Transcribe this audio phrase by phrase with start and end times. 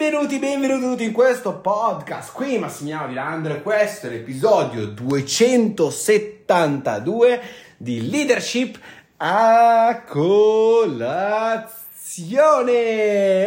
[0.00, 2.32] Benvenuti, benvenuti in questo podcast.
[2.32, 7.42] Qui Massimiliano Di Landro e questo è l'episodio 272
[7.76, 8.80] di Leadership
[9.18, 11.76] a colazione.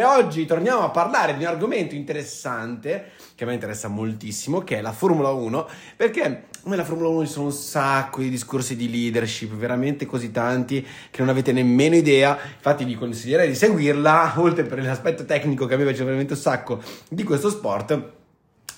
[0.04, 4.80] Oggi torniamo a parlare di un argomento interessante che a me interessa moltissimo, che è
[4.80, 9.52] la Formula 1, perché nella Formula 1 ci sono un sacco di discorsi di leadership,
[9.54, 12.38] veramente così tanti che non avete nemmeno idea.
[12.56, 16.38] Infatti vi consiglierei di seguirla, oltre per l'aspetto tecnico che a me piace veramente un
[16.38, 18.12] sacco di questo sport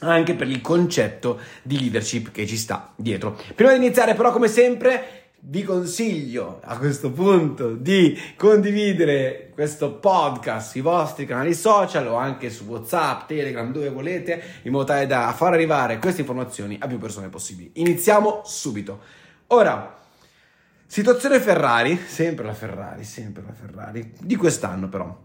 [0.00, 3.38] anche per il concetto di leadership che ci sta dietro.
[3.54, 10.72] Prima di iniziare però come sempre vi consiglio a questo punto di condividere questo podcast
[10.72, 15.32] sui vostri canali social o anche su WhatsApp, Telegram, dove volete, in modo tale da
[15.36, 17.70] far arrivare queste informazioni a più persone possibili.
[17.74, 19.00] Iniziamo subito.
[19.48, 19.96] Ora,
[20.84, 25.16] situazione Ferrari, sempre la Ferrari, sempre la Ferrari, di quest'anno però.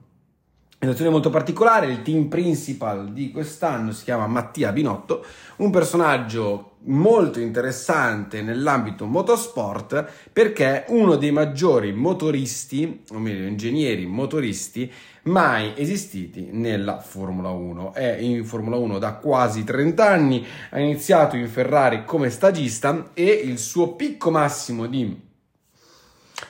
[0.84, 5.24] Situazione molto particolare, il team principal di quest'anno si chiama Mattia Binotto,
[5.58, 14.92] un personaggio molto interessante nell'ambito motorsport perché uno dei maggiori motoristi, o meglio ingegneri motoristi,
[15.26, 17.94] mai esistiti nella Formula 1.
[17.94, 23.26] È in Formula 1 da quasi 30 anni, ha iniziato in Ferrari come stagista e
[23.26, 25.30] il suo picco massimo di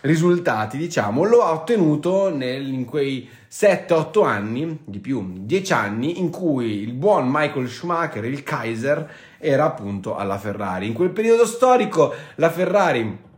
[0.01, 6.29] risultati, diciamo, lo ha ottenuto nel, in quei 7-8 anni, di più, 10 anni, in
[6.29, 10.87] cui il buon Michael Schumacher, il Kaiser, era appunto alla Ferrari.
[10.87, 13.29] In quel periodo storico la Ferrari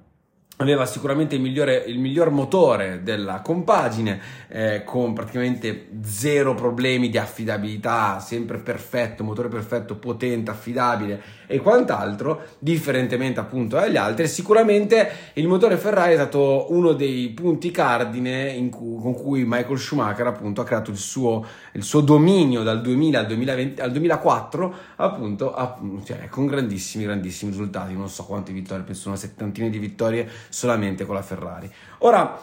[0.57, 7.17] aveva sicuramente il, migliore, il miglior motore della compagine, eh, con praticamente zero problemi di
[7.17, 14.27] affidabilità, sempre perfetto, motore perfetto, potente, affidabile e quant'altro, differentemente appunto dagli altri.
[14.27, 20.27] Sicuramente il motore Ferrari è stato uno dei punti cardine cui, con cui Michael Schumacher
[20.27, 25.53] appunto ha creato il suo, il suo dominio dal 2000 al, 2020, al 2004 appunto
[25.53, 30.29] a, cioè, con grandissimi grandissimi risultati, non so quante vittorie, penso una settantina di vittorie
[30.53, 31.69] solamente con la Ferrari.
[31.99, 32.39] Ora,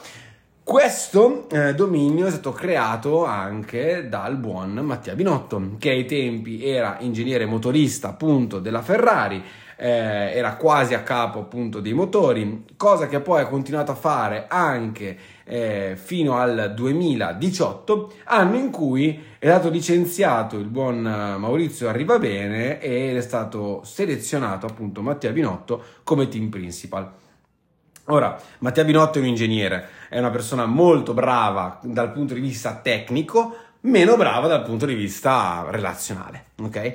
[0.64, 6.96] questo eh, dominio è stato creato anche dal buon Mattia Binotto, che ai tempi era
[7.00, 9.42] ingegnere motorista appunto della Ferrari,
[9.76, 14.46] eh, era quasi a capo appunto dei motori, cosa che poi ha continuato a fare
[14.48, 22.80] anche eh, fino al 2018, anno in cui è stato licenziato il buon Maurizio Arrivabene
[22.80, 27.20] ed è stato selezionato appunto Mattia Binotto come team principal.
[28.10, 32.74] Ora, Mattia Binotto è un ingegnere, è una persona molto brava dal punto di vista
[32.82, 36.94] tecnico, meno brava dal punto di vista relazionale, ok?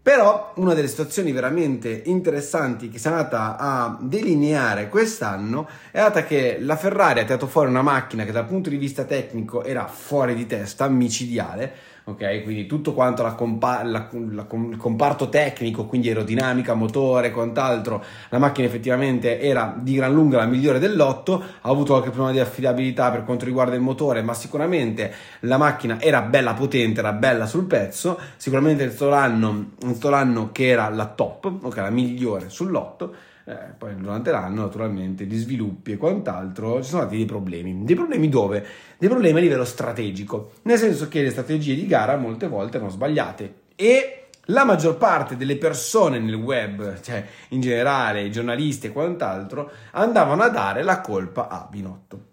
[0.00, 6.22] Però una delle situazioni veramente interessanti che si è andata a delineare quest'anno è stata
[6.22, 9.88] che la Ferrari ha tirato fuori una macchina che dal punto di vista tecnico era
[9.88, 11.72] fuori di testa, micidiale,
[12.04, 12.42] ok?
[12.42, 18.38] Quindi tutto quanto la compa- la, la, il comparto tecnico, quindi aerodinamica, motore, quant'altro, la
[18.38, 23.10] macchina effettivamente era di gran lunga la migliore dell'otto, ha avuto qualche problema di affidabilità
[23.10, 27.64] per quanto riguarda il motore, ma sicuramente la macchina era bella potente, era bella sul
[27.64, 33.14] pezzo, sicuramente questo l'anno, l'anno che era la top, ok, la migliore sull'otto,
[33.44, 37.84] eh, poi durante l'anno naturalmente di sviluppi e quant'altro ci sono stati dei problemi.
[37.84, 38.64] Dei problemi dove?
[38.98, 42.90] Dei problemi a livello strategico, nel senso che le strategie di gara molte volte erano
[42.90, 49.70] sbagliate e la maggior parte delle persone nel web, cioè in generale giornalisti e quant'altro,
[49.92, 52.30] andavano a dare la colpa a Binotto.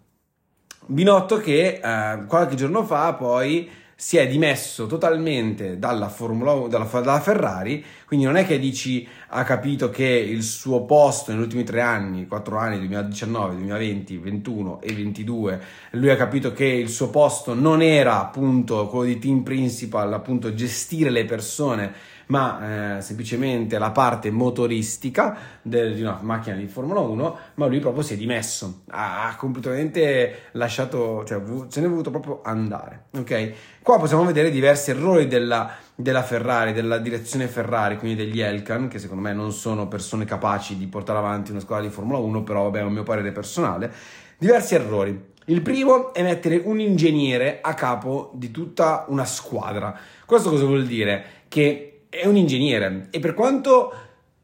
[0.86, 6.86] Binotto che eh, qualche giorno fa poi si è dimesso totalmente dalla Formula 1, dalla,
[6.86, 11.64] dalla, Ferrari, quindi non è che dici ha capito che il suo posto negli ultimi
[11.64, 17.10] tre anni, quattro anni, 2019, 2020, 2021 e 2022, lui ha capito che il suo
[17.10, 21.92] posto non era appunto quello di team principal, appunto gestire le persone
[22.30, 27.80] ma eh, semplicemente la parte motoristica del, di una macchina di Formula 1, ma lui
[27.80, 33.52] proprio si è dimesso, ha, completamente lasciato, cioè se ne è voluto proprio andare, ok?
[33.82, 38.98] Qua possiamo vedere diversi errori della, della Ferrari, della direzione Ferrari, quindi degli Elkan, che
[38.98, 42.64] secondo me non sono persone capaci di portare avanti una squadra di Formula 1, però
[42.64, 43.92] vabbè è un mio parere personale,
[44.38, 45.28] diversi errori.
[45.46, 49.98] Il primo è mettere un ingegnere a capo di tutta una squadra.
[50.24, 51.24] Questo cosa vuol dire?
[51.48, 53.94] Che è un ingegnere e per quanto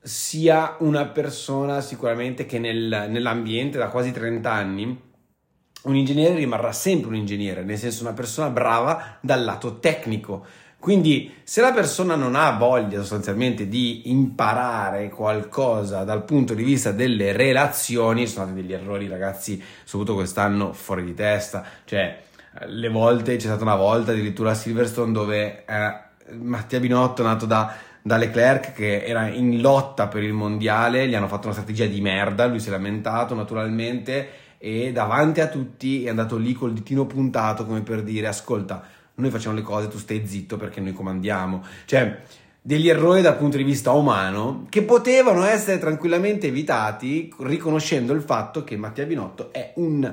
[0.01, 5.03] sia una persona sicuramente che nel, nell'ambiente da quasi 30 anni,
[5.83, 10.47] un ingegnere rimarrà sempre un ingegnere, nel senso una persona brava dal lato tecnico.
[10.79, 16.93] Quindi se la persona non ha voglia sostanzialmente di imparare qualcosa dal punto di vista
[16.93, 22.23] delle relazioni, sono stati degli errori ragazzi, soprattutto quest'anno fuori di testa, cioè
[22.67, 27.75] le volte, c'è stata una volta addirittura a Silverstone dove eh, Mattia Binotto, nato da,
[28.03, 32.01] da Leclerc, che era in lotta per il mondiale, gli hanno fatto una strategia di
[32.01, 34.29] merda, lui si è lamentato naturalmente
[34.59, 38.83] e davanti a tutti è andato lì col ditino puntato come per dire ascolta,
[39.15, 41.63] noi facciamo le cose, tu stai zitto perché noi comandiamo.
[41.85, 42.23] Cioè,
[42.61, 48.65] degli errori dal punto di vista umano che potevano essere tranquillamente evitati riconoscendo il fatto
[48.65, 50.13] che Mattia Binotto è un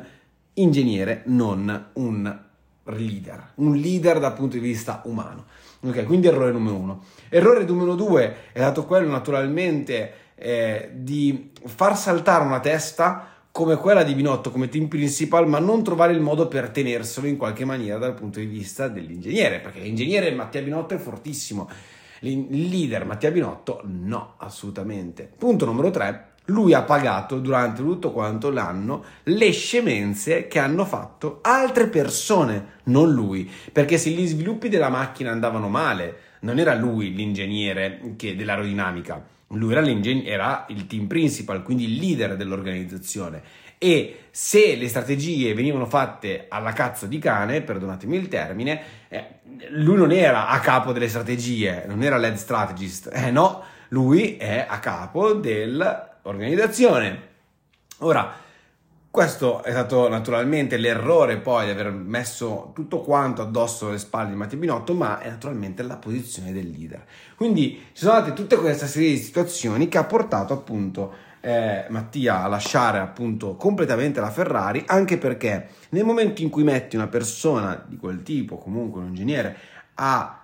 [0.54, 2.40] ingegnere, non un
[2.84, 5.46] leader, un leader dal punto di vista umano.
[5.86, 7.04] Ok, quindi errore numero uno.
[7.30, 14.04] Errore numero due è stato quello naturalmente eh, di far saltare una testa come quella
[14.04, 18.00] di Binotto come team principal, ma non trovare il modo per tenerselo in qualche maniera
[18.00, 21.70] dal punto di vista dell'ingegnere, perché l'ingegnere Mattia Binotto è fortissimo,
[22.22, 25.30] il leader Mattia Binotto no, assolutamente.
[25.38, 31.40] Punto numero tre, lui ha pagato durante tutto quanto l'anno le scemenze che hanno fatto
[31.42, 37.14] altre persone, non lui, perché se gli sviluppi della macchina andavano male, non era lui
[37.14, 39.86] l'ingegnere che, dell'aerodinamica, lui era,
[40.26, 43.42] era il team principal, quindi il leader dell'organizzazione.
[43.78, 49.26] E se le strategie venivano fatte alla cazzo di cane, perdonatemi il termine, eh,
[49.70, 54.66] lui non era a capo delle strategie, non era lead strategist, eh no, lui è
[54.68, 57.32] a capo del organizzazione.
[58.00, 58.42] Ora,
[59.10, 64.36] questo è stato naturalmente l'errore poi di aver messo tutto quanto addosso alle spalle di
[64.36, 67.06] Matteo Binotto, ma è naturalmente la posizione del leader.
[67.36, 72.42] Quindi ci sono state tutte queste serie di situazioni che ha portato appunto eh, Mattia
[72.42, 77.84] a lasciare appunto completamente la Ferrari, anche perché nel momento in cui metti una persona
[77.86, 79.56] di quel tipo, comunque un ingegnere,
[79.96, 80.43] a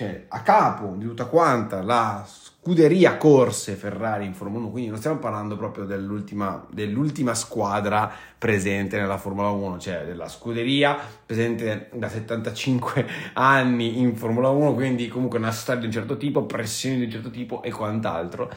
[0.00, 4.98] cioè, a capo di tutta quanta la scuderia corse Ferrari in Formula 1, quindi non
[4.98, 12.08] stiamo parlando proprio dell'ultima, dell'ultima squadra presente nella Formula 1, cioè della scuderia presente da
[12.08, 17.04] 75 anni in Formula 1, quindi comunque una storia di un certo tipo, pressioni di
[17.04, 18.50] un certo tipo e quant'altro.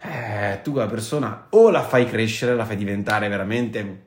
[0.00, 4.02] Eh, tu quella persona o la fai crescere, la fai diventare veramente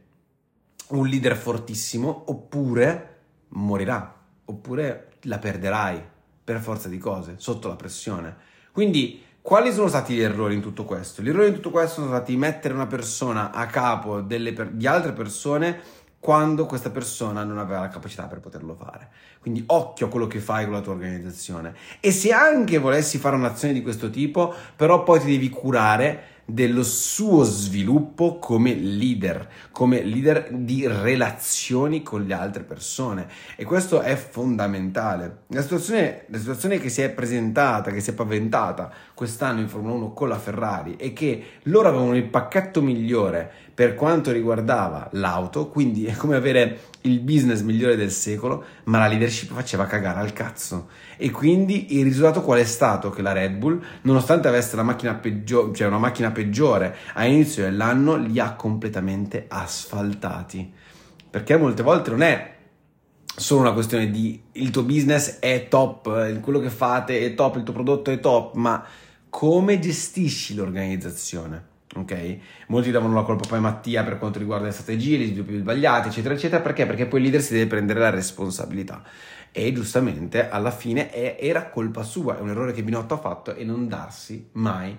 [0.89, 6.01] un leader fortissimo, oppure morirà, oppure la perderai
[6.43, 8.35] per forza di cose, sotto la pressione.
[8.71, 11.21] Quindi, quali sono stati gli errori in tutto questo?
[11.21, 15.13] Gli errori in tutto questo sono stati mettere una persona a capo per- di altre
[15.13, 15.79] persone
[16.19, 19.09] quando questa persona non aveva la capacità per poterlo fare.
[19.39, 21.73] Quindi occhio a quello che fai con la tua organizzazione.
[21.99, 26.83] E se anche volessi fare un'azione di questo tipo, però poi ti devi curare dello
[26.83, 34.15] suo sviluppo come leader, come leader di relazioni con le altre persone e questo è
[34.15, 35.43] fondamentale.
[35.47, 39.93] La situazione, la situazione che si è presentata, che si è paventata quest'anno in Formula
[39.93, 45.69] 1 con la Ferrari è che loro avevano il pacchetto migliore per quanto riguardava l'auto,
[45.69, 50.33] quindi è come avere il business migliore del secolo, ma la leadership faceva cagare al
[50.33, 50.89] cazzo.
[51.17, 53.09] E quindi il risultato qual è stato?
[53.09, 58.15] Che la Red Bull, nonostante avesse la macchina peggiore, cioè una macchina peggiore all'inizio dell'anno,
[58.15, 60.71] li ha completamente asfaltati.
[61.29, 62.55] Perché molte volte non è
[63.35, 67.63] solo una questione di il tuo business è top, quello che fate è top, il
[67.63, 68.83] tuo prodotto è top, ma
[69.29, 71.69] come gestisci l'organizzazione?
[71.95, 72.37] Ok?
[72.67, 76.07] Molti davano la colpa poi a Mattia per quanto riguarda le strategie, gli sviluppi sbagliati,
[76.09, 76.85] eccetera, eccetera, perché?
[76.85, 79.03] Perché poi il leader si deve prendere la responsabilità.
[79.51, 83.53] E giustamente alla fine è, era colpa sua, è un errore che Binotto ha fatto
[83.53, 84.95] e non darsi mai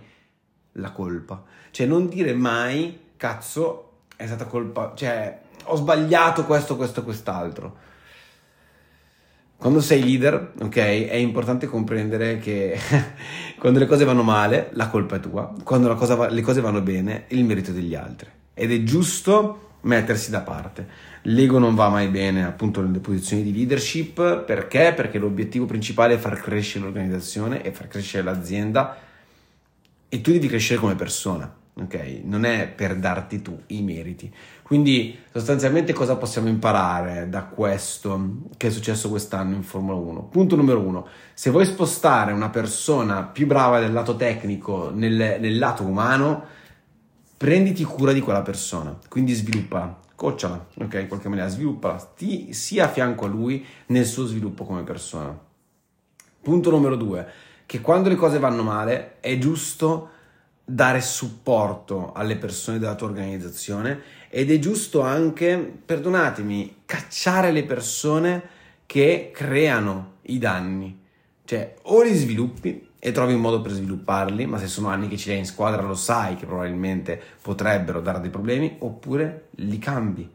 [0.72, 1.42] la colpa.
[1.70, 7.90] Cioè non dire mai, cazzo, è stata colpa, cioè ho sbagliato questo, questo, quest'altro
[9.62, 12.76] quando sei leader, ok, è importante comprendere che
[13.58, 17.26] quando le cose vanno male, la colpa è tua, quando va, le cose vanno bene,
[17.28, 18.28] il merito è degli altri.
[18.54, 20.84] Ed è giusto mettersi da parte.
[21.22, 24.94] L'ego non va mai bene appunto nelle posizioni di leadership, perché?
[24.96, 28.96] Perché l'obiettivo principale è far crescere l'organizzazione e far crescere l'azienda
[30.08, 32.20] e tu devi crescere come persona ok?
[32.24, 34.32] Non è per darti tu i meriti.
[34.62, 40.24] Quindi sostanzialmente cosa possiamo imparare da questo che è successo quest'anno in Formula 1?
[40.24, 45.58] Punto numero uno, se vuoi spostare una persona più brava del lato tecnico nel, nel
[45.58, 46.44] lato umano,
[47.36, 50.94] prenditi cura di quella persona, quindi sviluppala, coccala, ok?
[50.94, 55.36] In qualche maniera sviluppala, ti, sia a fianco a lui nel suo sviluppo come persona.
[56.40, 57.26] Punto numero due,
[57.66, 60.10] che quando le cose vanno male è giusto
[60.72, 64.00] dare supporto alle persone della tua organizzazione
[64.30, 68.42] ed è giusto anche, perdonatemi, cacciare le persone
[68.86, 70.98] che creano i danni.
[71.44, 75.18] Cioè, o li sviluppi e trovi un modo per svilupparli, ma se sono anni che
[75.18, 80.30] ci hai in squadra lo sai che probabilmente potrebbero dare dei problemi, oppure li cambi.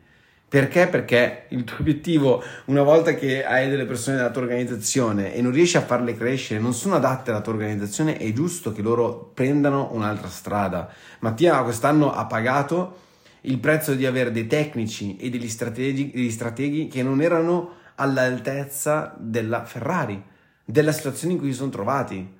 [0.49, 0.87] Perché?
[0.87, 5.51] Perché il tuo obiettivo, una volta che hai delle persone nella tua organizzazione e non
[5.51, 9.89] riesci a farle crescere, non sono adatte alla tua organizzazione, è giusto che loro prendano
[9.91, 10.89] un'altra strada.
[11.19, 12.99] Mattia quest'anno ha pagato
[13.41, 19.13] il prezzo di avere dei tecnici e degli strateghi, degli strateghi che non erano all'altezza
[19.19, 20.23] della Ferrari,
[20.63, 22.35] della situazione in cui si sono trovati.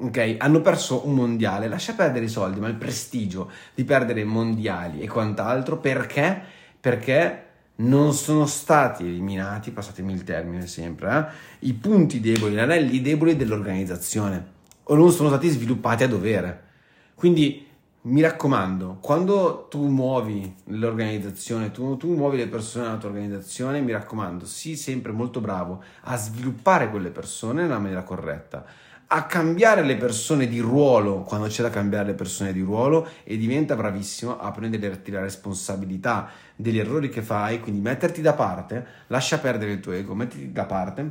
[0.00, 5.00] Ok, hanno perso un mondiale, lascia perdere i soldi, ma il prestigio di perdere mondiali
[5.00, 6.40] e quant'altro perché?
[6.78, 7.46] Perché
[7.80, 13.36] non sono stati eliminati, passatemi il termine sempre, eh, i punti deboli, gli anelli deboli
[13.36, 16.66] dell'organizzazione o non sono stati sviluppati a dovere.
[17.14, 17.66] Quindi
[18.00, 23.92] mi raccomando, quando tu muovi l'organizzazione, tu, tu, muovi le persone nella tua organizzazione, mi
[23.92, 28.64] raccomando, sii sempre molto bravo a sviluppare quelle persone nella maniera corretta,
[29.10, 33.38] a cambiare le persone di ruolo quando c'è da cambiare le persone di ruolo e
[33.38, 39.38] diventa bravissimo a prenderti la responsabilità degli errori che fai, quindi metterti da parte, lascia
[39.38, 41.10] perdere il tuo ego, mettiti da parte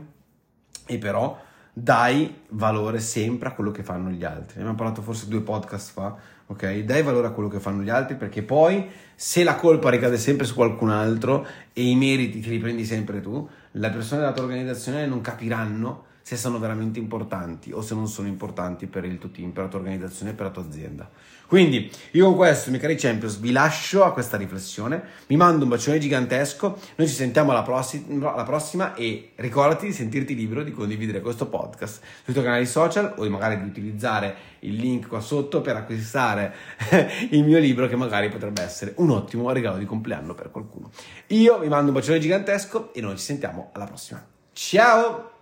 [0.86, 1.40] e però
[1.74, 4.60] dai valore sempre a quello che fanno gli altri.
[4.60, 6.16] Abbiamo parlato forse due podcast fa,
[6.48, 6.80] ok?
[6.80, 10.46] Dai valore a quello che fanno gli altri perché poi se la colpa ricade sempre
[10.46, 14.44] su qualcun altro e i meriti te li prendi sempre tu, le persone della tua
[14.44, 19.30] organizzazione non capiranno se sono veramente importanti o se non sono importanti per il tuo
[19.30, 21.10] team, per la tua organizzazione, per la tua azienda.
[21.48, 25.70] Quindi io con questo, miei cari Champions, vi lascio a questa riflessione, vi mando un
[25.70, 30.74] bacione gigantesco, noi ci sentiamo alla, prossima, alla prossima e ricordati di sentirti libero di
[30.74, 35.62] condividere questo podcast sui tuoi canali social o magari di utilizzare il link qua sotto
[35.62, 36.54] per acquistare
[37.32, 40.92] il mio libro che magari potrebbe essere un ottimo regalo di compleanno per qualcuno.
[41.28, 44.22] Io vi mando un bacione gigantesco e noi ci sentiamo alla prossima.
[44.52, 45.37] Ciao!